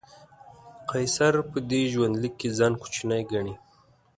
قیصر 0.89 1.33
په 1.49 1.57
دې 1.69 1.81
ژوندلیک 1.91 2.33
کې 2.39 2.49
ځان 2.57 2.73
کوچنی 2.81 3.21
ګڼي. 3.31 3.53